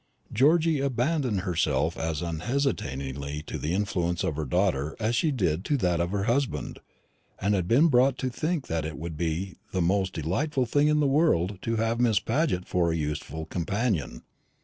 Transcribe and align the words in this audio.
Georgy 0.33 0.79
abandoned 0.79 1.41
herself 1.41 1.95
as 1.95 2.23
unhesitatingly 2.23 3.43
to 3.43 3.59
the 3.59 3.71
influence 3.75 4.23
of 4.23 4.35
her 4.35 4.45
daughter 4.45 4.95
as 4.99 5.15
she 5.15 5.29
did 5.29 5.63
to 5.63 5.77
that 5.77 6.01
of 6.01 6.09
her 6.09 6.23
husband, 6.23 6.79
and 7.39 7.53
had 7.53 7.67
been 7.67 7.87
brought 7.87 8.17
to 8.17 8.27
think 8.31 8.65
that 8.65 8.83
it 8.83 8.97
would 8.97 9.15
be 9.15 9.57
the 9.73 9.79
most 9.79 10.13
delightful 10.13 10.65
thing 10.65 10.87
in 10.87 11.01
the 11.01 11.05
world 11.05 11.59
to 11.61 11.75
have 11.75 11.99
Miss 11.99 12.19
Paget 12.19 12.67
for 12.67 12.91
a 12.91 12.95
useful 12.97 13.45
companion. 13.45 14.23